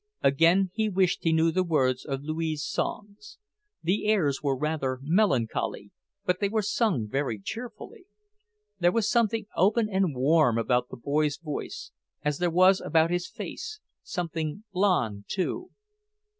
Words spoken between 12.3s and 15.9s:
there was about his face something blond, too.